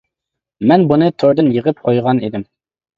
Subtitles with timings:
[0.71, 2.53] مەن بۇنى توردىن يىغىپ قويغان ئىدىم.